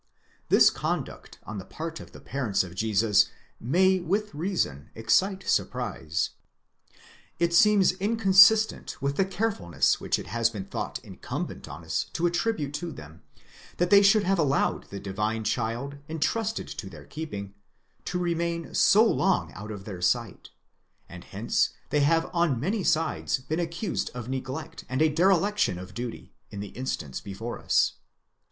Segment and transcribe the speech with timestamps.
[0.49, 3.27] This conduct on the part of the parents of Jesus
[3.59, 6.31] may with reason excite surprise.
[7.37, 12.25] It seems inconsistent with the carefulness which it has been thought incumbent on us to
[12.25, 13.21] attribute to them,
[13.77, 17.53] that they should have allowed the divine child entrusted to their keeping,
[18.05, 20.49] to remain so long out of their sight;
[21.07, 25.77] and hence they have on many sides been accused of ne glect and a dereliction
[25.77, 27.97] of duty, in the instance before us.